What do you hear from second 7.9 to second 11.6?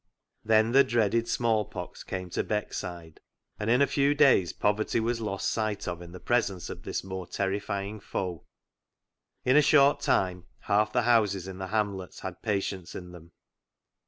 foe. In a short time half the houses in